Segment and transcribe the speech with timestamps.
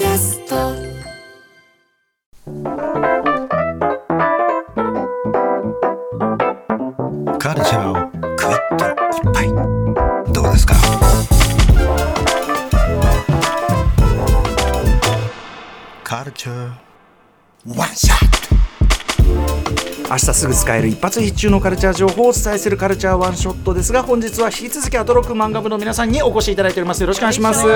[0.00, 0.56] キャスト。
[7.38, 7.94] カルチャーを
[8.34, 8.88] クイッとい
[9.28, 9.48] っぱい
[10.32, 10.74] どうですか？
[16.02, 16.70] カルチャー
[17.76, 18.20] ワンショッ
[19.28, 20.08] ト。
[20.08, 27.02] 明日すぐ使える一発必中のカルチャー情報をお伝えするカルチャーワンショットですが本日は引き続きアトロック漫画部の皆さんにお越しいただいております。
[27.02, 27.66] よろしくお願いします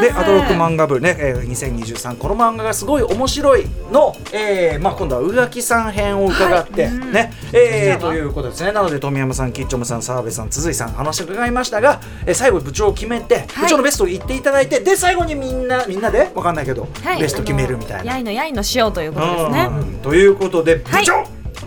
[0.00, 8.72] でアトロック漫画部ね、えー、2023この漫画がすごい面白いの、えーまあ、今度は宇垣さん編を伺って、ね、えーということですね。
[8.72, 17.20] なので富山さんキッチョムさん澤部さん鈴井さん話を伺いましたが、えー最後部長を決めて、部長のベストを言っていただいてで最後にみんなみんなでわかんないけど、はい。
[17.20, 18.12] ベスト決めるみたいな。
[18.12, 19.68] やいのやいのしようということですね。
[19.70, 21.04] うんということで部はい。
[21.04, 21.24] 長、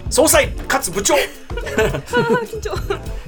[0.10, 1.16] 総裁かつ部長。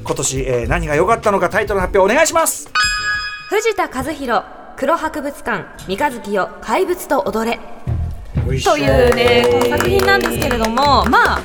[0.04, 2.70] 今年、えー何が良かったのかタイトル発表お願いします。
[3.50, 7.60] 藤田和弘黒博物館三日月よ怪物と踊れ。
[8.64, 11.42] というねこの作品なんですけれどもまあ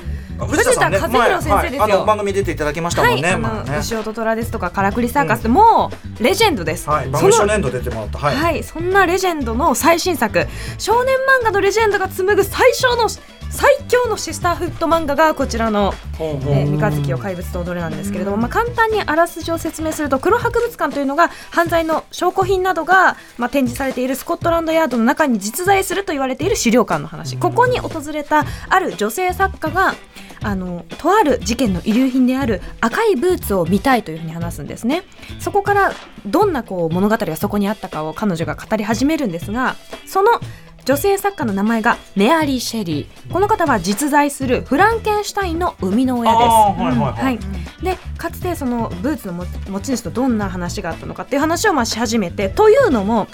[0.46, 2.04] 藤田和弘先生ですよ。
[2.04, 6.88] 番組出ていただきましたもんね、はい、あの牛音虎ですとかからくりサーカスってもうレジェンドです。
[6.88, 8.18] はい、番組初年度出てもらった。
[8.20, 10.46] はい、はい、そんなレジェンドの最新作
[10.78, 13.08] 少年漫画のレジェンドが紡ぐ最小の
[13.54, 27.36] 最強のシスターフット漫画がこちらの三日月を怪物と踊れなんですけれども、まあ、簡単にあらすじを説明すると黒博物館というのが犯罪の証拠品などが、まあ、展示されているスコットランドヤードの中に実在すると言われている資料館の話。
[27.36, 29.94] ここに訪れたある女性作家が
[30.42, 35.04] あのとある事件の遺留品である赤いブーツを見たいというふうに話すんですね。
[35.38, 35.92] そこから
[36.26, 40.40] どんなこう物語がそこにあったかを彼女が語り始めるんですがその
[40.84, 43.32] 女性作家の名前がメアリー・シェリー。
[43.32, 46.44] この方は実在するフランケンシュタインの生みの親です。
[46.44, 47.38] はい
[47.82, 53.26] でかつてそのブーツの持持ち主とどんな話があったのかっていう話をまあし始めてというのも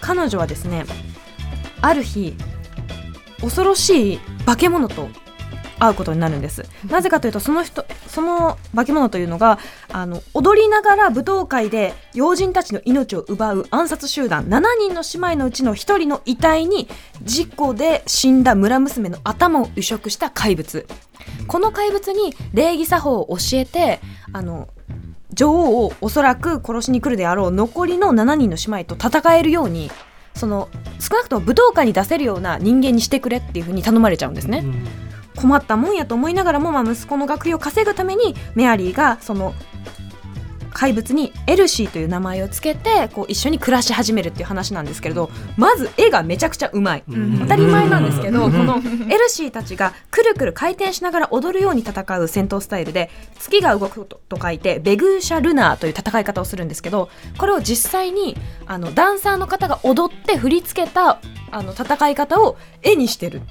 [0.00, 0.84] 彼女はですね
[1.80, 2.34] ある日
[3.40, 5.08] 恐ろしい化け物と
[5.82, 6.64] 会うことになるんです。
[6.88, 9.58] なぜかというとその人その化け物というのが
[9.90, 16.88] あの踊りながら武道会で要人たちの命を奪う暗殺集団7人の姉妹のうちの1人の遺体に
[17.22, 20.86] 事故で死んだ村娘の頭を移植した怪物。
[21.46, 24.00] この怪物に礼儀作法を教えて
[24.32, 24.68] あの
[25.32, 29.90] 女王をおそらく殺しに来るであろう残りの7人の姉妹と戦えるように
[30.34, 30.68] その
[30.98, 34.64] 少なくとも武道館に出せるような人間にしてくれっていうふうに頼まれちゃうんですね。
[35.36, 39.54] 困ったもんやと思いながらも、まあ、息子の学費を稼ぐためにメアリーがその
[40.72, 47.04] 怪物にエルシーという名前をつけてこう一緒に暮らし始めるっていう話なんですけれどまず絵がめちゃくちゃうまい。
[47.40, 48.78] 当たり前なんですけどこの
[49.08, 63.42] エルシーたちがくるくる回転しながら踊るように戦う戦闘スタイルで月が動くと書いてベグーシャルナーという戦い方をするんですけどこれを実際にあのダンサーの方が踊って振り付けたあの戦い方を絵にしてる。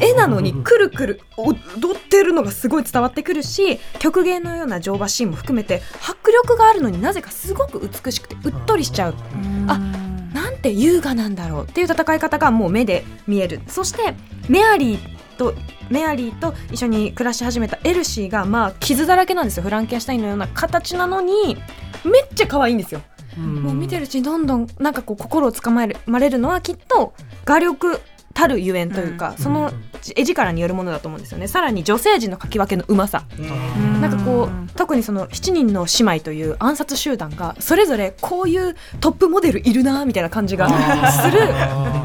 [0.00, 1.54] 絵なのにくるくる踊
[1.94, 9.14] ってるのがすごい伝わってくるし曲芸のような乗馬シーンも含めて迫力があるのになぜかすごく美しくてうっとりしちゃう。
[9.66, 9.78] あ
[10.34, 11.64] なんて優雅なんだろう。
[11.64, 13.60] っていう戦い方がもう目で見える。
[13.66, 14.14] そして
[14.48, 15.54] メアリーと
[15.90, 19.62] メアリーと一緒に暮らし始めたエルシーがまあ傷だらけなんですよ。
[19.62, 21.56] フランケンシュタインのような形なのに
[22.04, 23.00] めっちゃ可愛いんですよ。
[23.36, 27.14] もう見てるうちにどんどんなんかこう心をつかまれまれるのはきっと
[27.44, 28.00] 画力
[28.40, 29.70] たるゆえんというか、その
[30.16, 31.46] 絵力によるものだと思うんですよね。
[31.46, 33.24] さらに女性陣の描き分けのうまさ。
[34.00, 40.70] なんかこう特にその7人の姉妹という暗殺集団がそれぞれこういうトップモデルいるなみたいな感じが
[41.12, 41.38] する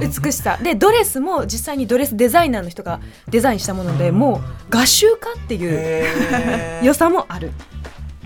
[0.01, 0.57] 美しさ。
[0.61, 7.51] でドレスも実際にドレスデザイナーの人がデザインしたものでもう画集化っていう良さもある。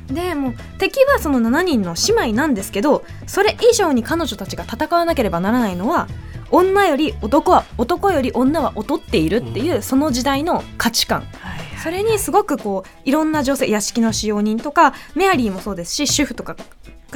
[0.08, 6.08] でもう敵はその7人の姉妹なんですけどそれ以上に彼女たちが戦わなければならないのは
[6.52, 11.24] 女より男は男より女は劣っているっていうその時代の価値観、
[11.84, 16.56] それにすごくこういろんな女性屋敷の使用人とかメアリーもそうですし主婦とか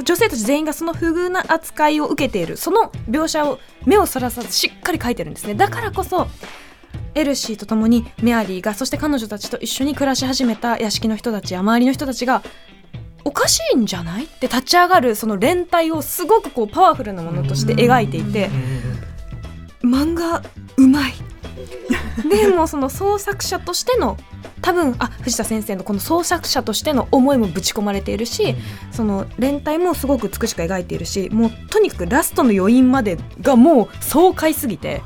[0.02, 5.54] 女性たち全員がその不遇な扱いを受けているその描写を目をそらさずしっかり書いてるんですね。
[5.54, 6.26] だからこそ
[7.14, 12.42] エルシーと共にメアリーがそして彼女たちと一緒に暮らし始めた屋敷の人たちや周りの人たちが
[13.24, 14.24] おかしいんじゃない？
[14.24, 18.50] って立ち上がるその連帯をすごくこうパワフルなものとして描いていて
[19.84, 20.42] 漫画
[20.76, 21.12] うまい。
[22.28, 24.16] でもその創作者としての
[24.60, 28.54] 多分あ藤田先生のこの創作者としての思いもぶち込まれているし、
[28.90, 35.02] その連帯もすごく美しく描いているしもうとにかくラストの余韻までがもう爽快すぎて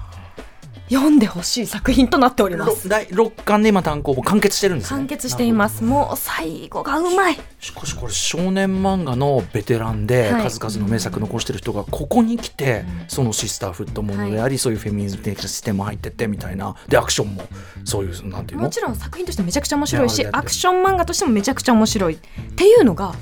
[0.91, 2.89] 読んでほしい作品となっております。
[2.89, 4.99] 第6巻で今単行本完結してるんですね。
[4.99, 5.85] 完結しています。
[5.85, 7.39] もう最後がうまい。
[7.61, 10.43] しかしこれ少年漫画のベテランではい。
[10.45, 16.75] 数々の名作残してる人がここに来てそのシスターフットものでありそういうフェミニズム的な視点も入ってってみたいな。
[16.89, 17.43] でアクションも。
[17.85, 18.65] そういうなんていうの？
[18.65, 22.19] もちろん作品としてめちゃくちゃ面白いしアクション漫画としてもめちゃくちゃ面白いっ
[22.57, 23.15] ていうのが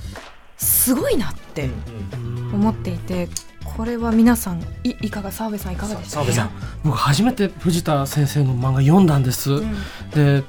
[0.57, 1.69] すごいなって
[2.53, 3.29] 思っていて
[3.77, 6.11] これは皆さんいいかが澤部さんいかがでした？
[6.11, 6.51] 澤部さん
[6.85, 9.61] 僕初めて藤田先生の漫画読んだんです、
[10.15, 10.43] で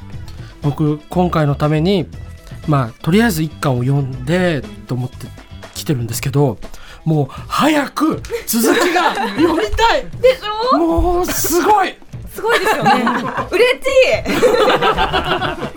[0.62, 2.08] 僕今回のために
[2.68, 5.28] まあとりあえず一巻を読んでと思って
[5.76, 6.58] 来てるんですけど
[7.04, 10.06] もう早く続きが 読みたい。
[10.22, 10.78] でしょ？
[10.78, 11.96] もうすごい。
[12.34, 12.92] すごいですよね。
[13.50, 13.88] 嬉し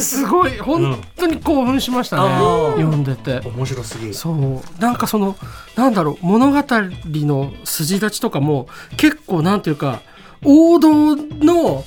[0.00, 3.40] すごい本当に興奮しましたね、あー読んでて。
[3.48, 4.62] 面白すぎそう。
[4.80, 5.36] なんかその
[5.76, 10.00] なんだろう物語の筋立ちとかも結構なんていうか
[10.44, 11.84] 王道の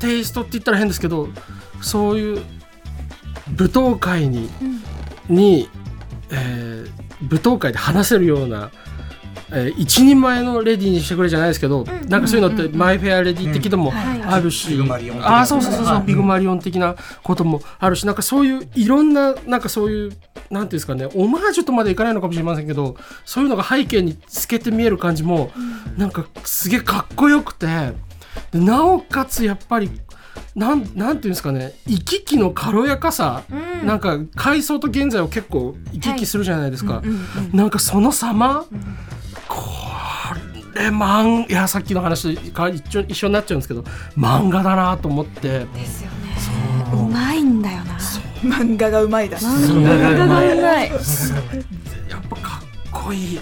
[0.00, 1.28] テイストって言ったら変ですけど
[1.82, 2.42] そういう
[3.58, 4.50] 舞踏会に,、
[5.28, 5.68] に、
[6.30, 6.90] えー
[7.22, 8.70] 舞踏会で話せるような、
[9.52, 15.38] えー一人前のレディーにしてくれじゃないですけど、なんかそういうのってマイ・フェア・レディー的でもはいあるし、ピグマリオン的な。
[15.38, 25.50] あーそうそうそうそう、ピグマリオン的なこともあるしなんかそういういろんななんかそういうなんていうんですかねオマージュとまでいかないのかもしれませんけどそういうのが背景に透けて見える感じも、
[25.96, 27.66] なんかすげえかっこよくて
[28.52, 29.90] でなおかつやっぱり
[30.54, 33.54] なんなんていうんですかね行き来の軽やかさ、う
[33.84, 33.86] ん。
[33.86, 37.20] なんか回想と現在を結構行き来するじゃないですか、うんうん
[37.56, 38.68] なんかその様、こ
[40.74, 43.82] れ漫いやさっきの話が一緒一緒になっちゃうんですけど
[44.16, 45.66] 漫画だなと思って。
[45.66, 46.36] ですよね。
[46.92, 46.96] う。
[46.96, 47.98] まいんだよな。
[48.42, 50.44] 漫画がうまいだ漫画がうま
[50.84, 50.90] い。
[52.08, 53.40] やっぱかっこいい。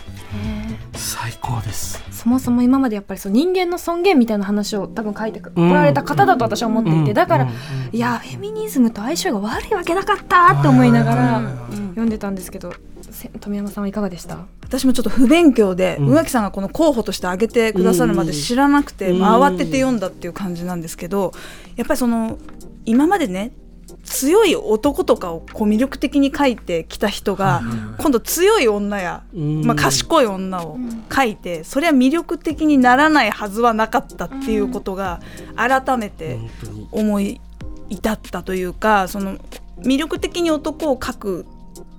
[0.94, 7.50] 最高ですそもそも今までやっぱりそう人間の尊厳みたいな話を多分書いてこうんられた方だと私は思っていて、だから、うん
[7.92, 11.42] いやフェミニズムと相性が悪いわけなかったって思いながら
[11.90, 12.74] 読んでたんですけど
[13.10, 14.46] せ富山さんはいかがでした？
[14.62, 16.08] 私もちょっと不勉強で、うん。
[16.10, 21.32] 宇垣さんがこの候補として挙げてくださるまで知らなくて、慌てて読んだっていう感じなんですけど
[21.76, 22.36] やっぱりその
[22.84, 23.52] 今までね
[24.04, 27.62] 強い男とかをこう魅力的に書いてきた人が、
[27.98, 29.64] 今度強い女や、うん。
[29.64, 30.78] まあ、賢い女を
[31.14, 35.20] 書いて、それは魅力的にならないはずはなかったっていうことが
[35.56, 36.38] 改めて
[36.92, 37.40] 思い
[37.88, 39.38] 至ったというかその
[39.78, 41.46] 魅力的に男を描く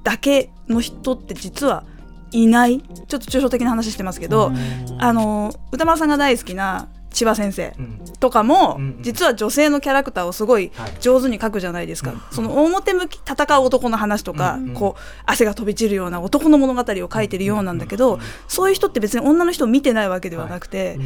[0.03, 1.83] だけの人って実は
[2.31, 2.79] いない。
[2.79, 4.51] ちょっと抽象的な話してますけど、
[4.99, 6.87] あの歌丸さんが大好きな
[7.19, 7.99] 千葉先生うん。
[8.19, 10.93] とかも、実は女性のキャラクターをすごいはい。
[11.01, 20.97] 上手に描くじゃないですか、その表向き戦う男の話とか、こう汗が飛び散るような男の物語を書いてるようなんだけど、そういう人って別に女の人を見てないわけではなくて、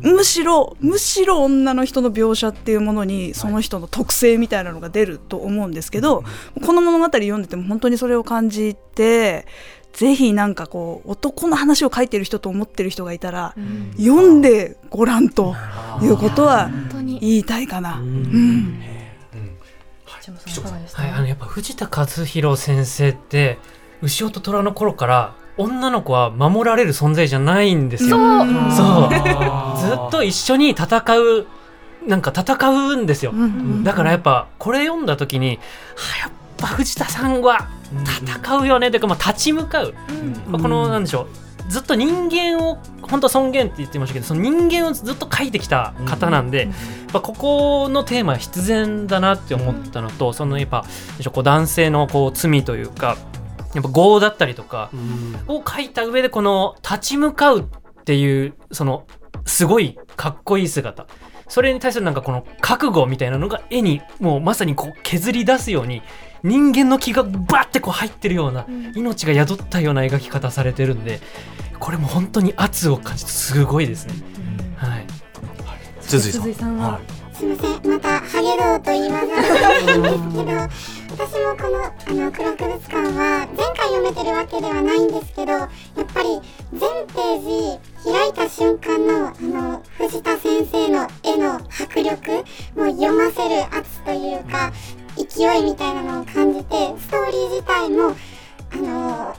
[0.00, 6.24] むしろむしろ女の人の描写っていうものにその人の特性みたいなのが出ると思うんですけど、
[6.64, 9.46] この物語読んでても本当にそれを感じて
[9.92, 13.54] ぜひなんかこう男の話を書いてる人と思ってる人がいたら、
[13.98, 15.54] 読んでごらんと
[16.02, 17.18] いうことは本当に。
[17.20, 17.90] 言いたいかな。
[17.90, 17.96] は
[21.06, 23.58] い、あのやっぱ藤田和弘先生って
[24.02, 28.16] 牛尾と虎の頃から女の子は守られる存在じゃないんですよ。
[28.16, 28.48] そう。
[28.72, 29.10] そう。
[29.78, 31.46] ずっと一緒に戦う
[32.06, 33.30] なんか戦うんですよ。
[33.32, 33.84] うん。
[33.84, 35.60] だからやっぱこれ読んだ時に、
[35.96, 37.68] はあやっぱ藤田さんは
[38.04, 38.90] 戦うよね。
[38.90, 39.94] というか、まあ、立ち向かう、
[40.48, 41.28] まあこのなんでしょう。
[41.68, 50.84] ずっと人間を本当尊厳って言ってましたけどその人間をずっと書いてきた方なんで、やっぱここのテーマは必然だなって思ったのと、そのやっぱ
[51.18, 53.16] 男性のこう罪というか
[53.74, 55.56] やっぱ業だったりとかうん。
[55.56, 57.64] を書いた上でこの立ち向かうっ
[58.04, 59.06] ていうその
[59.46, 61.06] すごいかっこいい姿
[61.52, 66.00] それに対するなんかこの覚悟みたいなのが絵にもうまさにこう削り出すように
[66.42, 68.64] 人間の気がバッてこう入ってるような
[68.96, 71.20] 命が宿ったような描き方されてるんで
[71.78, 74.14] これも本当に圧を感じてすごいですね。
[74.76, 75.06] はい。
[76.00, 77.00] 鈴井さんは、
[77.34, 79.26] すみません、またハゲドウと言います。
[79.98, 80.58] んですけど、
[81.12, 85.68] 私もこのあの黒博物館は前回読めてるわけではないんですけど、やっ
[86.14, 86.40] ぱり
[86.72, 91.08] 全ページ開いた瞬間のあの藤田先生の
[91.92, 92.30] 迫力、
[92.74, 94.72] もう読ませる圧というか
[95.16, 98.16] 勢いみたいなのを感じて、ストーリー自体も
[98.72, 99.36] あの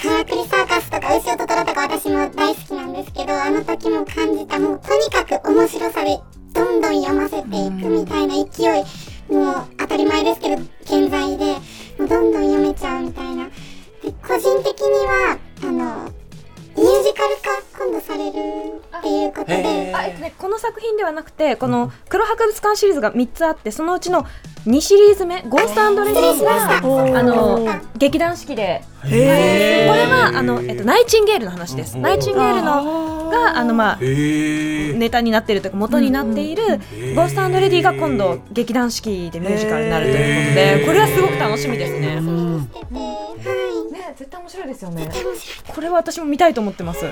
[0.00, 6.18] からくりサーカスとか牛尾と虎とか私も大好きなんですけどあの時も感じたもうとにかく面白さで
[6.54, 8.84] どんどん読ませていくみたいな勢い
[9.34, 11.54] もう当たり前ですけど健在で
[11.98, 13.44] もうどんどん読めちゃうみたいな。
[13.44, 15.38] で個人的には
[19.94, 24.26] あえっとね、この作品ではなくてこの黒博物館シリーズが3つあってそのうちの
[24.66, 26.78] 2シリーズ目「ゴーストレディーズが」
[27.18, 27.66] あの
[27.96, 31.96] 劇団四季でこれはあの、えっと、ナイチンゲールの話です。
[31.96, 36.62] ナイチンゲールのがあの、まあ、ネタになっているというか元になっている
[37.14, 42.20] 「ゴーストレディ」が今度劇団四季でミュージカルになるということでこれはすごく楽しみですね。
[44.16, 45.08] 絶対面白いですよね。
[45.68, 47.06] これは私も見たいと思ってます。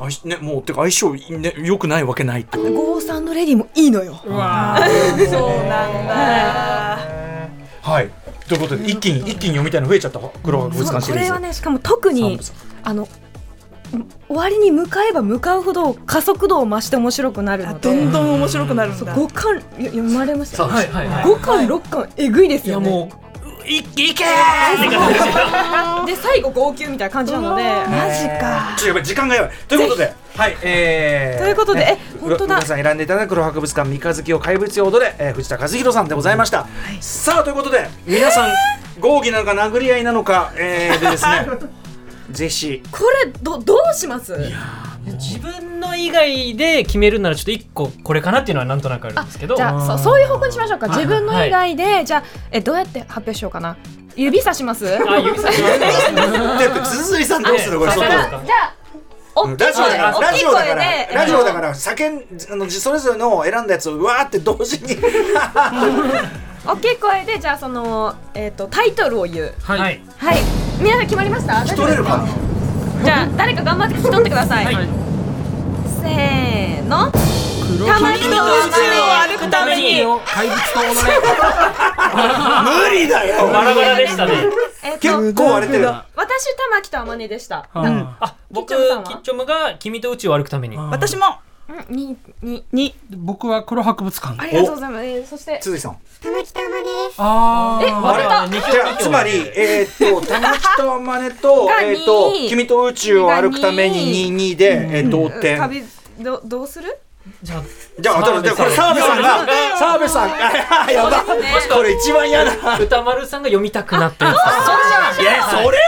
[0.00, 2.56] あしねもうてか相性ね良くないわけないって。
[2.56, 4.20] ことゴーストレディもいいのよ。
[4.24, 6.98] うわそうなんだ。
[7.82, 8.10] はい。
[8.48, 11.26] ということで一気に一気に読みたいの増えちゃった黒博物館シリーズ。
[11.26, 12.38] これはねしかも特に
[12.82, 13.08] あの
[14.28, 17.88] 終わりに向かえば向かうほど加速度を増して面白くなるあので。
[17.88, 19.14] どんどん面白くなるんだ。
[19.14, 20.58] 五巻よ読まれました？
[20.58, 20.68] そう。
[20.68, 21.24] はいはいはい。
[21.24, 22.88] 五巻六巻えぐいですよね。
[22.88, 23.27] いやもう
[23.68, 26.06] いいけー！
[26.06, 27.62] で最後号泣みたいな感じなので。
[27.62, 28.74] マジか。
[28.76, 29.52] ちょっとやばい時間がやばい。
[29.68, 31.42] ということではいえー。
[31.42, 32.54] ということでねえ本当だ。
[32.56, 36.66] 皆さん選んでいただく黒博物館三日月を怪物用踊れ、えー藤田和弘さんでございました、
[37.00, 38.50] さあということで皆さん
[39.00, 41.46] 合議なのか殴り合いなのか、えー、でですね
[42.30, 42.82] ぜひ。
[42.90, 44.34] これどどうします？
[45.14, 49.56] 自分の以外で決めるならちょっと一個これかなっていうのはなんとなくあるんですけど。
[49.56, 50.88] じゃあそそういう方向にしましょうか。
[50.88, 53.76] 自分の以外でじゃあえどうやって発表しようかな。
[54.16, 54.84] 指さします？
[54.84, 55.82] 指さします。
[56.14, 57.78] か で鈴木さんどうする？
[57.78, 58.16] これ外ねで。
[58.16, 58.74] あ
[59.56, 60.20] ラジオだから。
[60.20, 60.74] ラジオだから。
[60.74, 61.72] 声でラジオだから。
[61.74, 64.96] 叫んあのそれぞれの選んだやつをうわーって同時に。
[66.66, 69.54] 大きい声でじゃあそのえっとタイトルを言う。
[69.62, 70.02] はい、はい。
[70.18, 70.38] はい。
[70.80, 71.64] 皆さん決まりました？
[71.64, 72.26] 大丈夫ですか
[73.04, 74.88] じゃあ誰か頑張って聞き取ってください、はい。
[76.02, 77.12] せーの。
[77.70, 80.02] 黒玉木の宇宙を歩くために。
[80.02, 81.20] の怪物と踊れ
[82.64, 83.46] 無理だよ。
[83.48, 84.32] バラバラでしたね。
[84.82, 85.86] えっと結構割れてる。
[86.16, 87.68] 私玉木と天音でした。
[87.72, 89.04] ああ僕キッチョムさんは？
[89.04, 90.76] キッチョムが君と宇宙を歩くために。
[90.76, 91.26] 私も
[91.68, 92.64] うんにに。
[92.72, 92.94] に。
[93.10, 94.34] 僕は黒博物館。
[94.40, 95.60] ありがとうございます、えーそして。
[95.62, 96.74] 鈴木さん玉木玉で
[97.12, 97.14] す。
[97.18, 98.46] あえ割れた。
[98.46, 105.58] 二票じゃあつまりえーっと 玉木と真似とがえーっと二君と宇宙を歩くために22でえー同点。
[105.58, 105.84] 旅
[106.20, 106.98] どどうする？
[107.42, 107.62] じゃあ
[108.00, 109.46] じゃあ、じゃあこれ澤部さんが、
[109.78, 110.30] 澤部さん。
[110.30, 110.36] が、
[110.86, 112.52] あ やば、これ一番嫌だ。
[112.78, 115.78] い歌丸さんが読みたくなってるんですかや、それ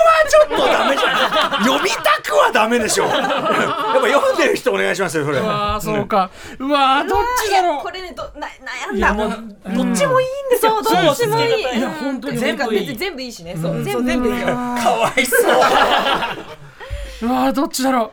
[0.41, 1.65] はちょっとダメじゃん。
[1.65, 3.05] 読みたくはダメでしょ。
[3.05, 5.39] やっぱ読んでる人お願いしますよ、それ。
[5.39, 6.31] あーそうか。
[6.59, 7.83] うわーどっちだろう。
[7.83, 8.47] これねどな
[8.93, 9.15] 悩んだ。
[9.15, 10.83] もうどっちもいいんですよ。
[10.83, 11.79] どっちもいい。
[11.79, 12.97] いや本当に全部いい。
[12.97, 13.57] 全部いいしね。
[13.61, 14.47] そう全部いいよ。
[14.47, 15.41] かわいそう。
[17.27, 18.13] うわーどっちだろ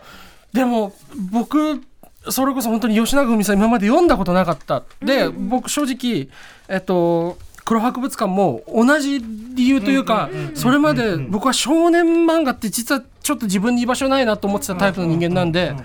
[0.54, 0.56] う。
[0.56, 0.94] でも
[1.32, 1.82] 僕
[2.30, 4.84] それこそ本当に吉永文さん今まで読んだことなかった。
[5.02, 6.28] で、僕正直
[6.68, 15.76] えっと黒博物館も同じ理由というかそれまで僕は少年漫画って実はちょっと自分に居場所ないなと思ってたタイプの人間なんで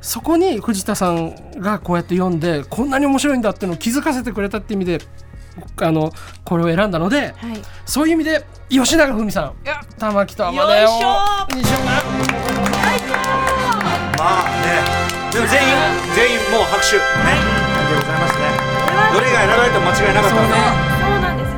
[0.00, 5.00] そこに藤田さんがこうやって読んでこんなに面白いんだっていうのを気づかせてくれたって意味で
[5.82, 6.12] あの
[6.44, 7.34] これを選んだのではい。
[7.84, 9.54] そういう意味で吉永文さん。
[9.98, 11.56] 玉木と天音をよいしょ。
[11.56, 11.82] にしよう。
[11.82, 12.02] かな
[14.18, 15.68] まあね、でも全員、
[16.14, 16.96] 全員もう拍手。
[16.96, 17.02] ね。
[17.90, 18.44] でございますね。
[19.12, 20.54] どれが選ばれても間違いなかったので。
[20.54, 20.93] そうなんです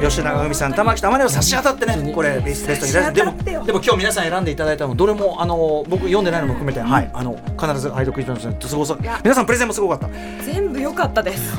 [0.00, 8.68] 吉永文さん、玉木玉ねを差し当たってね、これベストにでもでも今日皆さん選んでいただいたのどれもあの僕読んでないのも含めて、はいあの必ず拝読いたします。
[8.68, 8.98] すごそう。
[9.00, 10.08] 皆さんプレゼンもすごかった。
[10.44, 11.56] 全部良かったです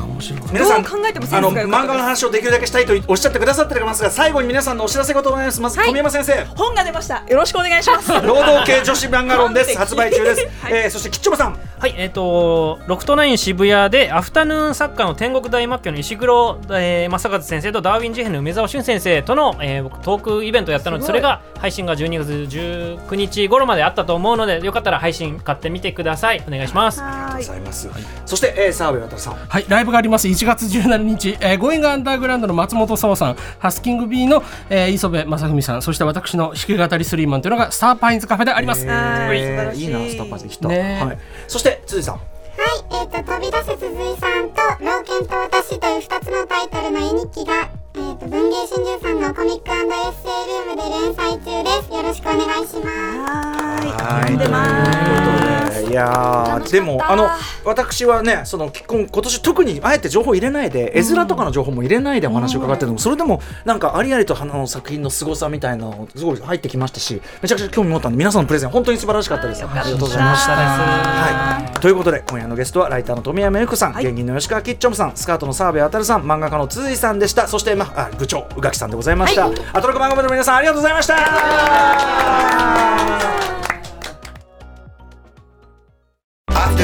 [0.52, 5.84] 皆さん考えてもセあの漫画の話をできるだけしたいとおっしゃってくださってますが最後に皆さんのお知らせ事をお願いします。
[5.84, 6.46] 富山先生。
[6.56, 9.76] 本が出ましたよろしくお願いします 労働系女子漫画論です。
[9.78, 10.48] 発売中です。
[10.70, 11.58] えーそしてキッチョムさん。
[11.80, 26.44] はい、えっ、と、ロフトナイン渋谷で、アフタヌーン作家の天国大末期の石黒、えー、正和先生とダーウィン事変の梅沢俊先生との、えー僕トークイベントをやったので、それが配信が12月19日頃まであったと思うので、よかったら配信買ってみてください。
[26.48, 27.02] お願いします。
[27.02, 27.90] ありがとうございます。
[28.26, 29.34] そして、えー、澤部渡さん。
[29.36, 40.70] はい、ライブがあります1月17日、えー、ゴーイングアンダーグラウンドの松本壮さんハスキング B の、えー、磯部正文さんそして私の弾き語りスリーマンというのがスターパインズカフェであります、はい素晴らしいいいなスタッパーズヒット。
[40.70, 41.20] ねはい。
[41.48, 42.16] そして辻さん。
[42.16, 51.92] はい、えっ、と、飛び出せ鈴井さんと、老犬と私という2つのタイトルの絵日記が、えっ、と、文芸春秋さんのコミックエッセイルームで連載中です。
[51.92, 52.86] よろしくお願いします。
[52.86, 55.37] はーい読んでます
[55.84, 57.30] いやーでもあの
[57.64, 62.94] 私はねその今今年特にあえて情報入れないで絵面とかの情報も入れないでお話を伺ってるの。
[62.94, 69.64] もそれでもなんかありありと花の作品の凄さみたいなのすごい入ってきましたしめちゃくちゃ興味持ったんで皆さんのプレゼン本当に素晴らしかったです。
[69.64, 70.54] ありがとうございました。
[70.54, 77.48] はい、ということで今夜のゲストはライターの富山由子さん、芸人の吉川きっちょむさんスカートの澤部渉さん漫画家の辻井さんでした。
[77.48, 81.18] そして、ま、あ部長宇垣さんでございました、アトロク漫画部の皆さんありがとうございました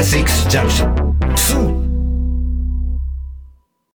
[0.03, 1.13] After Six Junction.
[1.37, 1.82] スン